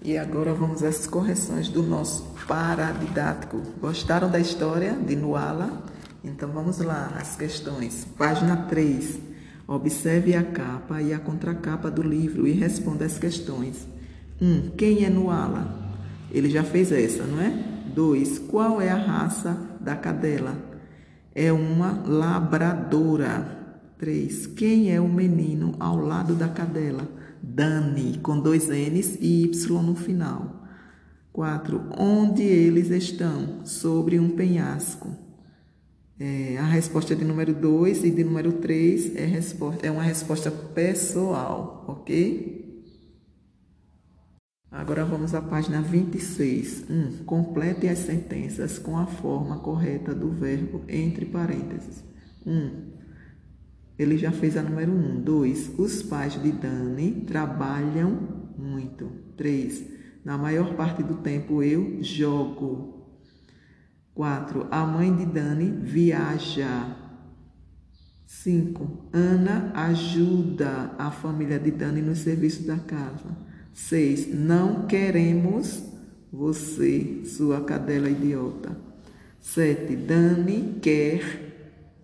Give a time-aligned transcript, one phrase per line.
[0.00, 3.60] E agora vamos às correções do nosso paradidático.
[3.80, 5.82] Gostaram da história de Nuala?
[6.22, 8.06] Então vamos lá, as questões.
[8.16, 9.18] Página 3.
[9.66, 13.88] Observe a capa e a contracapa do livro e responda as questões.
[14.40, 14.46] 1.
[14.46, 15.66] Um, quem é Nuala?
[16.30, 17.50] Ele já fez essa, não é?
[17.94, 18.38] 2.
[18.38, 20.54] Qual é a raça da cadela?
[21.34, 23.56] É uma labradora.
[23.98, 24.46] 3.
[24.46, 27.02] Quem é o menino ao lado da cadela?
[27.42, 30.66] Dani, com dois N's e Y no final.
[31.32, 31.90] 4.
[31.96, 33.64] Onde eles estão?
[33.64, 35.08] Sobre um penhasco.
[36.18, 40.50] É, a resposta de número 2 e de número 3 é, resposta, é uma resposta
[40.50, 42.58] pessoal, ok?
[44.68, 46.86] Agora vamos à página 26.
[46.90, 46.92] 1.
[46.92, 52.02] Um, complete as sentenças com a forma correta do verbo entre parênteses.
[52.44, 52.50] 1.
[52.50, 52.97] Um,
[53.98, 54.94] ele já fez a número 1.
[54.94, 55.20] Um.
[55.20, 55.78] 2.
[55.78, 59.10] Os pais de Dani trabalham muito.
[59.36, 59.84] 3.
[60.24, 63.08] Na maior parte do tempo eu jogo.
[64.14, 64.68] 4.
[64.70, 66.96] A mãe de Dani viaja.
[68.26, 69.08] 5.
[69.12, 73.36] Ana ajuda a família de Dani no serviço da casa.
[73.72, 74.34] 6.
[74.34, 75.82] Não queremos
[76.32, 78.76] você, sua cadela idiota.
[79.40, 79.96] 7.
[79.96, 81.47] Dani quer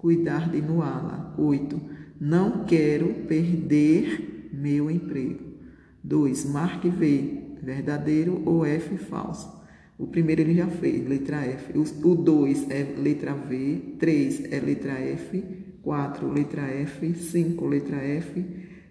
[0.04, 1.34] cuidar de Nuala.
[1.38, 1.80] 8.
[2.20, 5.54] Não quero perder meu emprego.
[6.02, 6.44] 2.
[6.50, 9.50] Marque V, verdadeiro ou F, falso.
[9.96, 11.72] O primeiro ele já fez, letra F.
[11.78, 13.96] O 2 é letra V.
[13.98, 15.42] 3 é letra F.
[15.80, 17.14] 4, letra F.
[17.14, 18.44] 5, letra F.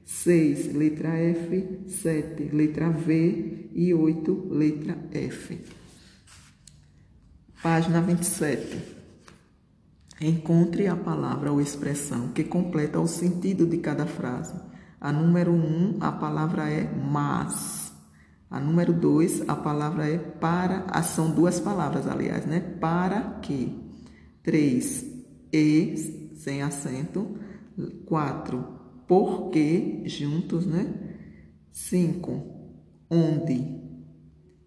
[0.06, 5.60] 6, letra F, 7, letra V e 8, letra F.
[7.62, 9.03] Página 27.
[10.22, 14.54] Encontre a palavra ou expressão que completa o sentido de cada frase.
[15.00, 17.92] A número 1, a palavra é mas.
[18.50, 20.86] A número 2, a palavra é para.
[20.88, 22.60] Ah, são duas palavras, aliás, né?
[22.60, 23.82] Para que.
[24.44, 25.06] 3,
[25.52, 27.38] e, sem acento.
[28.06, 28.66] 4,
[29.08, 30.94] porque juntos, né?
[31.72, 32.44] 5.
[33.10, 33.82] Onde?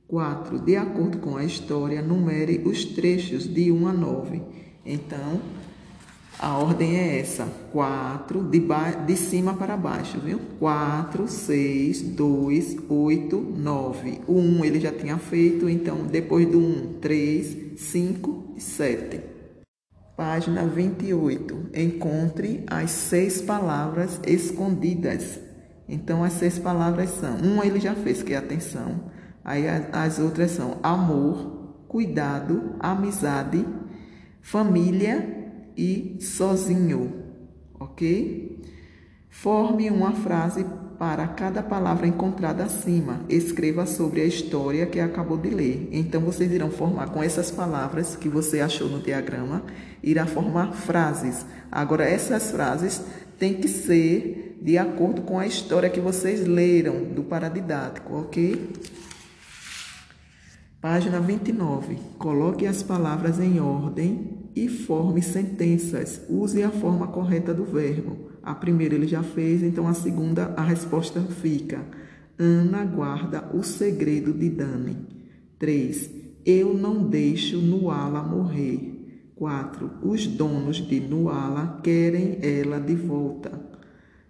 [0.07, 0.59] 4.
[0.61, 4.43] De acordo com a história, numere os trechos de 1 a 9.
[4.87, 5.41] Então,
[6.39, 8.63] a ordem é essa: 4, de,
[9.07, 10.41] de cima para baixo, viu?
[10.59, 14.21] 4, 6, 2, 8, 9.
[14.27, 19.21] O 1 ele já tinha feito, então depois do 1, 3, 5 e 7.
[20.17, 21.71] Página 28.
[21.75, 25.39] Encontre as seis palavras escondidas.
[25.87, 29.11] Então, as seis palavras são: uma ele já fez, que é atenção.
[29.45, 33.65] Aí as outras são amor, cuidado, amizade,
[34.47, 35.27] família
[35.77, 37.25] e sozinho.
[37.81, 38.63] Ok?
[39.29, 40.65] Forme uma frase
[40.97, 43.23] para cada palavra encontrada acima.
[43.29, 45.89] Escreva sobre a história que acabou de ler.
[45.91, 49.65] Então vocês irão formar com essas palavras que você achou no diagrama,
[50.01, 51.45] irá formar frases.
[51.71, 53.03] Agora essas frases
[53.41, 58.71] têm que ser de acordo com a história que vocês leram do paradidático, OK?
[60.89, 61.97] Página 29.
[62.17, 66.23] Coloque as palavras em ordem e forme sentenças.
[66.29, 68.31] Use a forma correta do verbo.
[68.41, 71.85] A primeira ele já fez, então a segunda a resposta fica.
[72.39, 74.97] Ana guarda o segredo de Dani.
[75.59, 76.09] 3.
[76.47, 79.33] Eu não deixo Nuala morrer.
[79.35, 79.91] 4.
[80.05, 83.61] Os donos de Nuala querem ela de volta.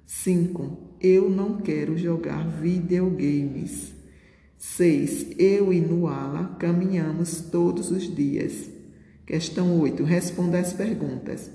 [0.06, 0.96] 5.
[1.02, 3.95] Eu não quero jogar videogames.
[4.76, 5.28] 6.
[5.38, 8.68] Eu e Nuala caminhamos todos os dias.
[9.24, 10.04] Questão 8.
[10.04, 11.50] Responda as perguntas.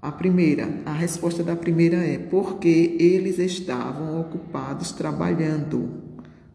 [0.00, 6.02] A primeira, a resposta da primeira é porque eles estavam ocupados trabalhando.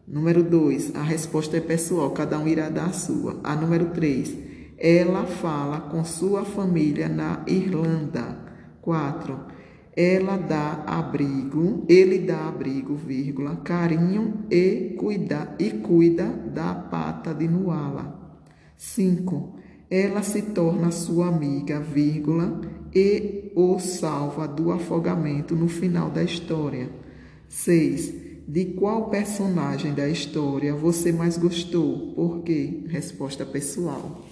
[0.06, 3.40] Número 2, a resposta é pessoal, cada um irá dar a sua.
[3.42, 4.36] A número 3,
[4.78, 8.38] ela fala com sua família na Irlanda.
[8.80, 9.57] 4,
[10.00, 17.48] ela dá abrigo, ele dá abrigo, vírgula, carinho e cuida, e cuida da pata de
[17.48, 18.38] Nuala.
[18.76, 19.58] 5,
[19.90, 22.60] ela se torna sua amiga, vírgula,
[22.94, 26.88] e o salva do afogamento no final da história.
[27.48, 28.14] 6.
[28.46, 32.14] De qual personagem da história você mais gostou?
[32.14, 32.84] Por quê?
[32.86, 34.24] Resposta pessoal.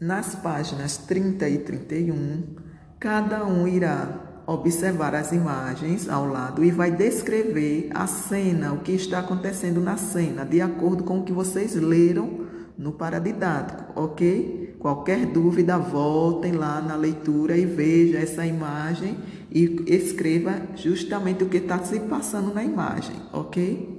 [0.00, 2.54] Nas páginas 30 e 31,
[3.00, 8.92] cada um irá observar as imagens ao lado e vai descrever a cena, o que
[8.92, 12.46] está acontecendo na cena, de acordo com o que vocês leram
[12.76, 14.76] no paradidático, ok?
[14.78, 19.18] Qualquer dúvida, voltem lá na leitura e veja essa imagem
[19.50, 23.97] e escreva justamente o que está se passando na imagem, ok?